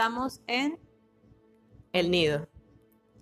[0.00, 0.78] estamos en
[1.92, 2.48] El Nido.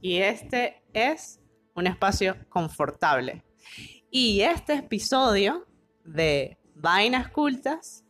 [0.01, 1.41] Y este es
[1.75, 3.45] un espacio confortable.
[4.13, 5.67] Y este episodio
[6.05, 8.05] de Vainas Cultas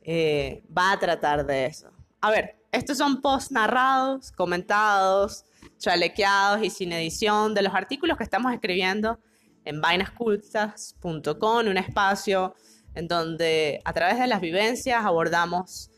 [0.00, 1.90] eh, va a tratar de eso.
[2.22, 5.44] A ver, estos son posts narrados, comentados,
[5.76, 9.20] chalequeados y sin edición de los artículos que estamos escribiendo
[9.66, 12.54] en vainascultas.com, un espacio
[12.94, 15.90] en donde a través de las vivencias abordamos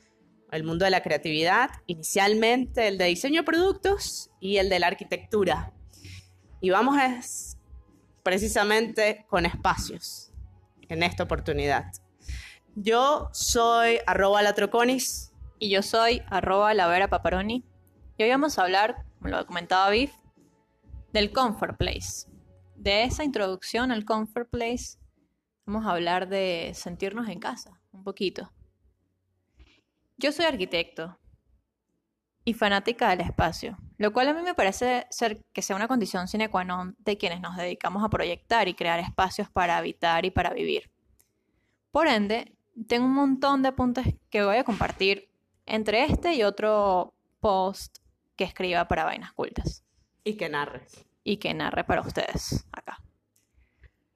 [0.52, 4.88] el mundo de la creatividad, inicialmente el de diseño de productos y el de la
[4.88, 5.72] arquitectura.
[6.60, 7.56] Y vamos es
[8.22, 10.32] precisamente con espacios
[10.88, 11.86] en esta oportunidad.
[12.74, 15.30] Yo soy arroba latroconis.
[15.62, 17.66] Y yo soy arroba la vera paparoni.
[18.16, 20.10] Y hoy vamos a hablar, como lo comentaba Biff,
[21.12, 22.26] del Comfort Place.
[22.76, 24.98] De esa introducción al Comfort Place,
[25.66, 28.50] vamos a hablar de sentirnos en casa, un poquito.
[30.22, 31.18] Yo soy arquitecto
[32.44, 36.28] y fanática del espacio, lo cual a mí me parece ser que sea una condición
[36.28, 40.30] sine qua non de quienes nos dedicamos a proyectar y crear espacios para habitar y
[40.30, 40.90] para vivir.
[41.90, 42.52] Por ende,
[42.86, 45.30] tengo un montón de apuntes que voy a compartir
[45.64, 48.00] entre este y otro post
[48.36, 49.84] que escriba para Vainas Cultas.
[50.22, 51.06] Y que narres.
[51.24, 53.02] Y que narre para ustedes acá.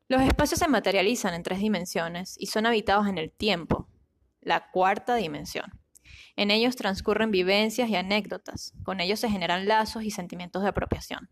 [0.09, 3.89] Los espacios se materializan en tres dimensiones y son habitados en el tiempo,
[4.43, 5.81] la cuarta dimensión.
[6.37, 11.31] En ellos transcurren vivencias y anécdotas, con ellos se generan lazos y sentimientos de apropiación.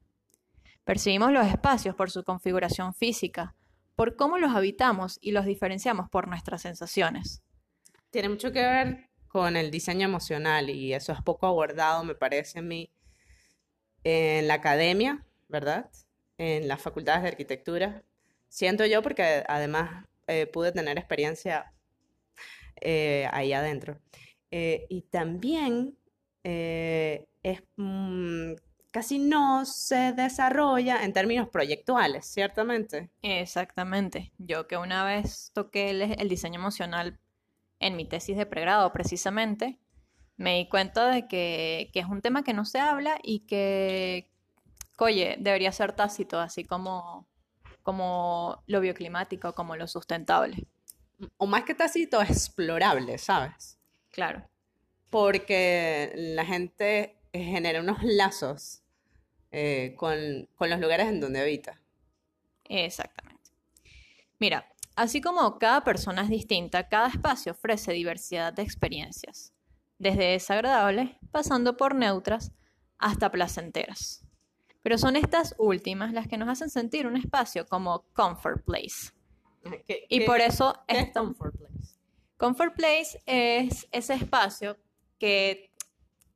[0.84, 3.54] Percibimos los espacios por su configuración física,
[3.94, 7.42] por cómo los habitamos y los diferenciamos por nuestras sensaciones.
[8.10, 12.58] Tiene mucho que ver con el diseño emocional y eso es poco abordado, me parece
[12.58, 12.92] a mí,
[14.04, 15.90] en la academia, ¿verdad?
[16.36, 18.02] En las facultades de arquitectura.
[18.48, 21.72] Siento yo porque además eh, pude tener experiencia
[22.80, 23.98] eh, ahí adentro.
[24.52, 25.96] Eh, y también
[26.44, 28.52] es, mm,
[28.92, 33.10] casi no se desarrolla en términos proyectuales, ciertamente.
[33.22, 34.32] Exactamente.
[34.38, 37.18] Yo que una vez toqué el diseño emocional
[37.80, 39.80] en mi tesis de pregrado precisamente,
[40.36, 44.30] me di cuenta de que, es un tema que no se habla y que,
[44.98, 47.26] oye, debería ser tácito, así como,
[47.82, 50.66] como lo bioclimático, como lo sustentable.
[51.36, 53.78] O más que tácito, explorable, ¿sabes?
[54.12, 54.48] Claro.
[55.10, 58.82] Porque la gente genera unos lazos
[59.50, 61.80] eh, con, con los lugares en donde habita.
[62.68, 63.50] Exactamente.
[64.38, 69.52] Mira, Así como cada persona es distinta, cada espacio ofrece diversidad de experiencias,
[69.98, 72.52] desde desagradables, pasando por neutras,
[72.98, 74.24] hasta placenteras.
[74.82, 79.12] Pero son estas últimas las que nos hacen sentir un espacio como comfort place.
[80.08, 81.71] y por eso es comfort place?
[82.42, 84.76] Comfort place es ese espacio
[85.18, 85.70] que,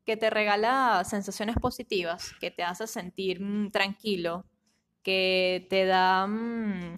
[0.04, 4.44] que te regala sensaciones positivas, que te hace sentir mm, tranquilo,
[5.02, 6.26] que te da...
[6.26, 6.96] Mm,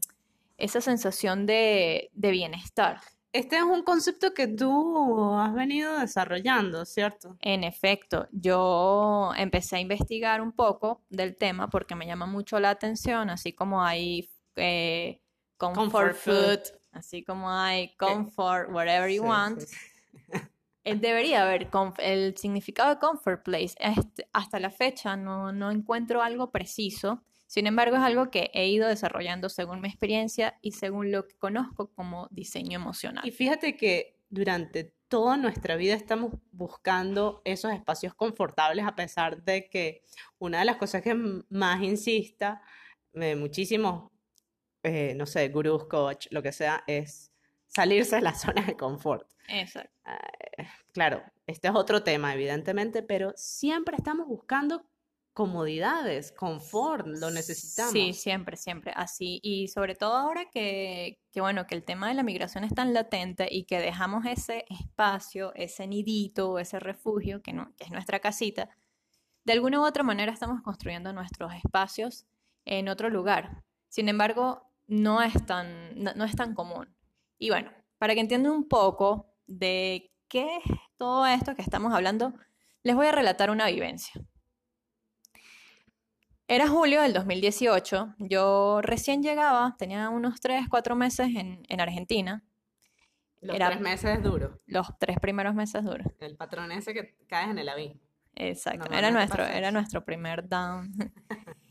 [0.59, 3.01] esa sensación de, bienestar.
[3.33, 7.37] Este es un concepto que tú has venido desarrollando, ¿cierto?
[7.41, 12.71] En efecto, yo empecé a investigar un poco del tema porque me llama mucho la
[12.71, 15.21] atención, así como hay eh,
[15.57, 16.61] comfort, food,
[16.93, 19.62] así como hay comfort, whatever you want.
[20.84, 21.69] Debería haber
[21.99, 23.75] el significado de comfort place.
[23.78, 27.22] Este, hasta la fecha no, no encuentro algo preciso.
[27.47, 31.37] Sin embargo, es algo que he ido desarrollando según mi experiencia y según lo que
[31.37, 33.26] conozco como diseño emocional.
[33.26, 39.69] Y fíjate que durante toda nuestra vida estamos buscando esos espacios confortables a pesar de
[39.69, 40.03] que
[40.38, 42.62] una de las cosas que más insista
[43.15, 44.10] eh, muchísimos,
[44.88, 47.32] eh, no sé, gurús, coach, lo que sea, es
[47.66, 49.28] salirse de la zona de confort.
[49.49, 49.93] Exacto.
[50.06, 54.84] Eh, claro, este es otro tema, evidentemente, pero siempre estamos buscando
[55.38, 57.93] comodidades, confort, lo necesitamos.
[57.93, 59.38] Sí, siempre, siempre, así.
[59.44, 63.46] Y sobre todo ahora que, bueno, que el tema de la migración es tan latente
[63.49, 68.69] y que dejamos ese espacio, ese nidito, ese refugio, que, no, que es nuestra casita,
[69.44, 72.26] de alguna u otra manera estamos construyendo nuestros espacios
[72.64, 73.62] en otro lugar.
[73.88, 76.88] Sin embargo, no es tan, no es tan común.
[77.38, 82.35] Y bueno, para que entiendan un poco de qué es todo esto que estamos hablando,
[82.82, 84.20] les voy a relatar una vivencia.
[86.50, 92.43] Era julio del 2018, yo recién llegaba, tenía unos 3, 4 meses en, Argentina.
[93.43, 94.58] Los tres meses duros.
[94.67, 96.06] Los tres primeros meses duros.
[96.19, 98.00] El patrón ese que caes en el avión.
[98.34, 100.91] Exacto, era nuestro, era nuestro primer down.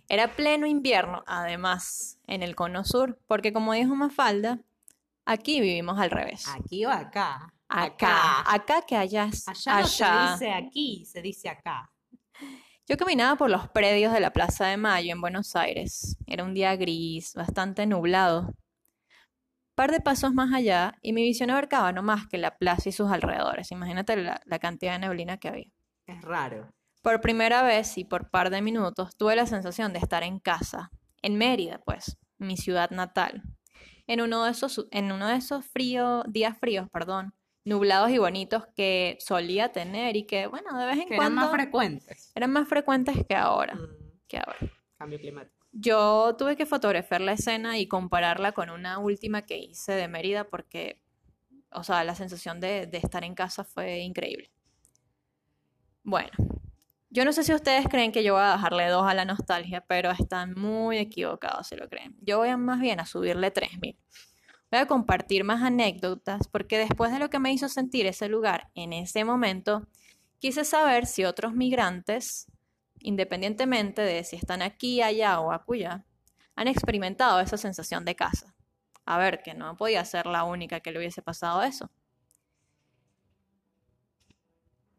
[0.09, 4.59] Era pleno invierno, además, en el cono sur, porque como dijo Mafalda,
[5.25, 6.45] aquí vivimos al revés.
[6.47, 7.53] Aquí o acá.
[7.67, 8.43] acá.
[8.43, 8.53] Acá.
[8.53, 10.21] Acá que allá Allá, allá.
[10.31, 11.91] no se dice aquí, se dice acá.
[12.87, 16.17] Yo caminaba por los predios de la Plaza de Mayo en Buenos Aires.
[16.25, 18.53] Era un día gris, bastante nublado.
[19.75, 22.93] Par de pasos más allá y mi visión abarcaba no más que la plaza y
[22.93, 23.71] sus alrededores.
[23.71, 25.71] Imagínate la, la cantidad de neblina que había.
[26.05, 26.73] Es raro.
[27.07, 30.91] Por primera vez y por par de minutos tuve la sensación de estar en casa,
[31.21, 33.43] en Mérida, pues, mi ciudad natal.
[34.07, 37.33] En uno de esos, en uno de esos fríos, días fríos, perdón,
[37.63, 41.41] nublados y bonitos que solía tener y que, bueno, de vez en Que eran cuando
[41.43, 42.31] más frecuentes.
[42.35, 43.75] eran más frecuentes que ahora.
[43.75, 44.57] Mm, Que ahora.
[44.97, 45.65] cambio climático.
[45.71, 50.49] Yo tuve que fotografiar la escena y compararla con una última que hice de Mérida
[50.49, 50.99] porque,
[51.71, 54.51] o sea, la sensación de, de estar en casa fue increíble.
[56.03, 56.31] Bueno,
[57.09, 59.81] yo no sé si ustedes creen que yo voy a bajarle dos a la nostalgia,
[59.81, 62.15] pero están muy equivocados si lo creen.
[62.21, 63.97] Yo voy a más bien a subirle 3000.
[64.69, 68.69] Voy a compartir más anécdotas porque después de lo que me hizo sentir ese lugar
[68.75, 69.87] en ese momento,
[70.39, 72.47] quise saber si otros migrantes
[72.99, 76.05] independientemente de si están aquí, allá o acullá,
[76.55, 78.55] han experimentado esa sensación de casa.
[79.05, 81.89] A ver, que no podía ser la única que le hubiese pasado eso.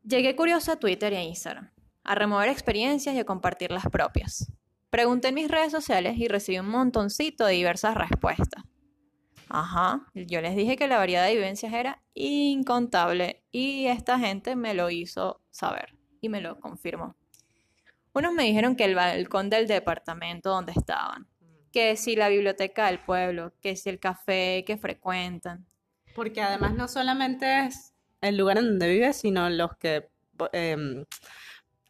[0.04, 1.70] Llegué curioso a Twitter y a Instagram,
[2.08, 4.50] a remover experiencias y a compartir las propias.
[4.88, 8.64] Pregunté en mis redes sociales y recibí un montoncito de diversas respuestas.
[9.50, 14.72] Ajá, yo les dije que la variedad de vivencias era incontable y esta gente me
[14.72, 17.14] lo hizo saber y me lo confirmó.
[18.14, 21.28] Unos me dijeron que el balcón del departamento donde estaban,
[21.72, 25.66] que si la biblioteca del pueblo, que si el café que frecuentan.
[26.14, 30.08] Porque además no solamente es el lugar en donde vives, sino los que
[30.52, 31.04] eh,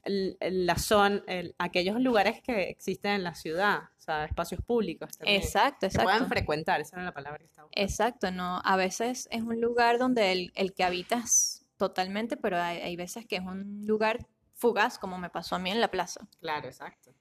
[0.05, 4.61] el- el- la son el- aquellos lugares que existen en la ciudad, o sea, espacios
[4.63, 5.43] públicos también.
[5.43, 6.29] Exacto, Que puedan exacto.
[6.29, 7.85] frecuentar, esa era la palabra que estaba buscando.
[7.85, 8.61] Exacto, no.
[8.65, 13.27] A veces es un lugar donde el, el que habitas totalmente, pero hay, hay veces
[13.27, 16.29] que es un lugar fugaz, como me pasó a mí en la plaza.
[16.41, 17.13] Claro, exacto.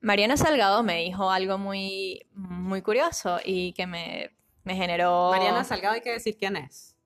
[0.00, 4.30] Mariana Salgado me dijo algo muy, muy curioso y que me,
[4.64, 5.30] me generó...
[5.30, 6.96] Mariana Salgado hay que decir quién es.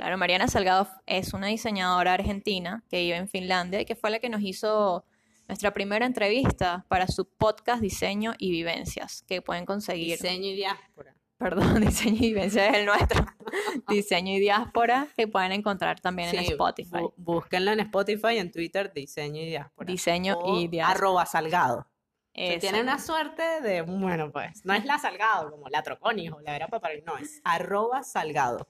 [0.00, 4.18] Claro, Mariana Salgado es una diseñadora argentina que vive en Finlandia y que fue la
[4.18, 5.04] que nos hizo
[5.46, 10.12] nuestra primera entrevista para su podcast Diseño y Vivencias, que pueden conseguir.
[10.18, 11.14] Diseño y diáspora.
[11.36, 13.26] Perdón, Diseño y Vivencias es el nuestro.
[13.88, 16.90] Diseño y Diáspora, que pueden encontrar también en Spotify.
[16.98, 19.86] bú- búsquenlo en Spotify y en Twitter, Diseño y Diáspora.
[19.86, 20.96] Diseño O y Diáspora.
[20.98, 21.86] Arroba Salgado.
[22.34, 26.40] Se tiene una suerte de, bueno, pues, no es la Salgado, como la Troconis o
[26.40, 28.68] la Vera Paparil, no, es arroba Salgado.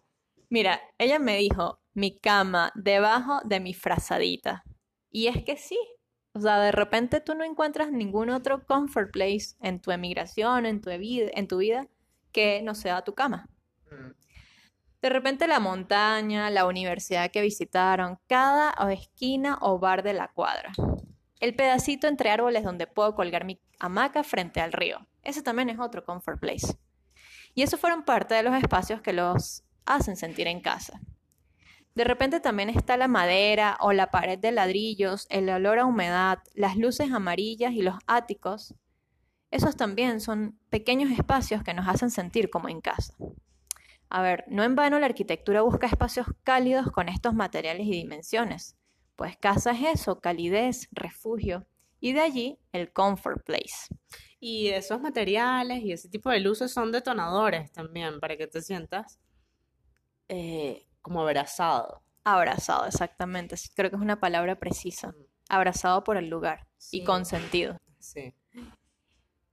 [0.51, 4.65] Mira, ella me dijo, mi cama debajo de mi frazadita.
[5.09, 5.79] Y es que sí.
[6.33, 10.81] O sea, de repente tú no encuentras ningún otro comfort place en tu emigración, en
[10.81, 11.87] tu, vida, en tu vida,
[12.33, 13.49] que no sea tu cama.
[15.01, 20.73] De repente la montaña, la universidad que visitaron, cada esquina o bar de la cuadra.
[21.39, 25.07] El pedacito entre árboles donde puedo colgar mi hamaca frente al río.
[25.23, 26.77] Ese también es otro comfort place.
[27.55, 29.65] Y esos fueron parte de los espacios que los
[29.95, 31.01] hacen sentir en casa.
[31.95, 36.39] De repente también está la madera o la pared de ladrillos, el olor a humedad,
[36.55, 38.75] las luces amarillas y los áticos.
[39.51, 43.15] Esos también son pequeños espacios que nos hacen sentir como en casa.
[44.09, 48.77] A ver, no en vano la arquitectura busca espacios cálidos con estos materiales y dimensiones,
[49.17, 51.67] pues casa es eso, calidez, refugio,
[52.01, 53.89] y de allí el comfort place.
[54.39, 59.19] Y esos materiales y ese tipo de luces son detonadores también para que te sientas
[60.31, 62.03] eh, como abrazado.
[62.23, 65.13] Abrazado, exactamente, creo que es una palabra precisa.
[65.49, 67.77] Abrazado por el lugar y consentido.
[67.99, 68.33] Sí.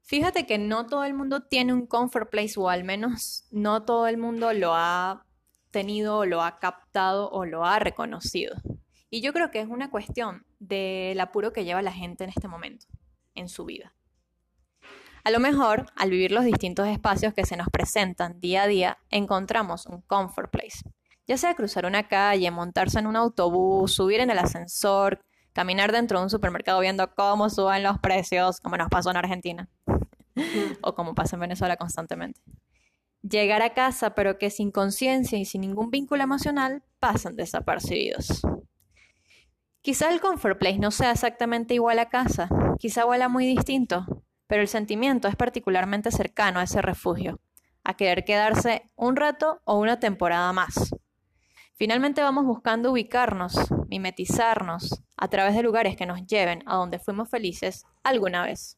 [0.04, 4.08] Fíjate que no todo el mundo tiene un comfort place o al menos no todo
[4.08, 5.26] el mundo lo ha
[5.72, 8.56] tenido o lo ha captado o lo ha reconocido.
[9.10, 12.48] Y yo creo que es una cuestión del apuro que lleva la gente en este
[12.48, 12.86] momento,
[13.34, 13.96] en su vida.
[15.28, 18.98] A lo mejor, al vivir los distintos espacios que se nos presentan día a día,
[19.10, 20.90] encontramos un comfort place.
[21.28, 25.20] Ya sea cruzar una calle, montarse en un autobús, subir en el ascensor,
[25.52, 29.68] caminar dentro de un supermercado viendo cómo suben los precios, como nos pasó en Argentina
[30.82, 32.40] o como pasa en Venezuela constantemente.
[33.22, 38.44] Llegar a casa, pero que sin conciencia y sin ningún vínculo emocional pasan desapercibidos.
[39.82, 42.48] Quizá el comfort place no sea exactamente igual a casa,
[42.80, 44.06] quizá huela muy distinto,
[44.48, 47.40] pero el sentimiento es particularmente cercano a ese refugio,
[47.84, 50.92] a querer quedarse un rato o una temporada más.
[51.76, 53.56] Finalmente vamos buscando ubicarnos,
[53.88, 58.78] mimetizarnos, a través de lugares que nos lleven a donde fuimos felices alguna vez.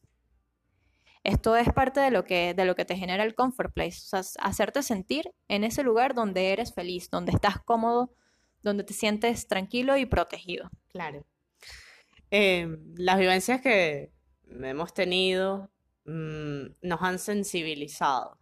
[1.22, 4.22] Esto es parte de lo que, de lo que te genera el comfort place, o
[4.22, 8.12] sea, hacerte sentir en ese lugar donde eres feliz, donde estás cómodo,
[8.62, 10.70] donde te sientes tranquilo y protegido.
[10.88, 11.26] Claro.
[12.30, 14.12] Eh, las vivencias que
[14.62, 15.70] hemos tenido
[16.04, 18.38] mm, nos han sensibilizado.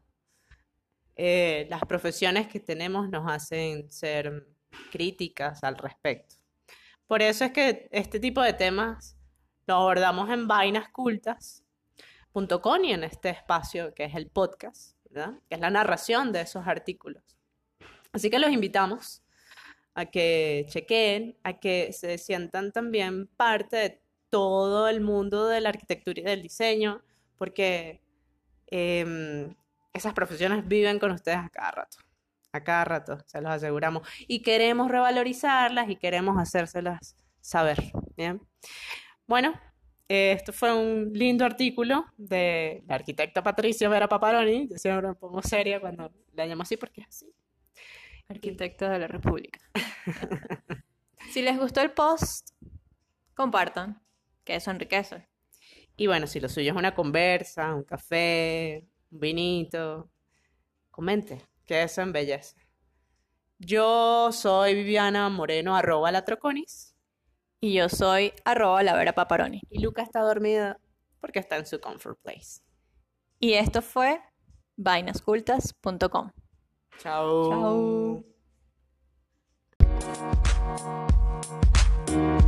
[1.16, 4.46] Eh, las profesiones que tenemos nos hacen ser
[4.92, 6.36] críticas al respecto.
[7.06, 9.16] Por eso es que este tipo de temas
[9.66, 15.40] lo abordamos en vainascultas.com y en este espacio que es el podcast, ¿verdad?
[15.48, 17.24] que es la narración de esos artículos.
[18.12, 19.22] Así que los invitamos
[19.94, 25.70] a que chequen, a que se sientan también parte de todo el mundo de la
[25.70, 27.02] arquitectura y del diseño,
[27.36, 28.00] porque
[28.66, 29.54] em,
[29.92, 31.98] esas profesiones viven con ustedes a cada rato,
[32.52, 37.78] a cada rato, se los aseguramos, y queremos revalorizarlas y queremos hacérselas saber,
[38.16, 38.40] ¿bien?
[39.26, 39.54] Bueno,
[40.08, 45.42] esto fue un lindo artículo de la arquitecta Patricia Vera Paparoni, yo siempre me pongo
[45.42, 47.34] seria cuando la llamo así porque es así.
[48.28, 49.60] Arquitecta de la República.
[51.30, 52.50] si les gustó el post,
[53.34, 54.00] compartan,
[54.48, 55.28] que eso enriquece.
[55.94, 60.10] Y bueno, si lo suyo es una conversa, un café, un vinito,
[60.90, 62.56] comente, que eso embellece.
[63.58, 66.96] Yo soy Viviana Moreno, arroba la Troconis.
[67.60, 69.60] Y yo soy arroba la Vera Paparoni.
[69.68, 70.80] Y Luca está dormida
[71.20, 72.62] porque está en su comfort place.
[73.38, 74.18] Y esto fue
[74.76, 76.30] vainascultas.com.
[76.96, 77.50] Chao.
[77.50, 78.24] Chao.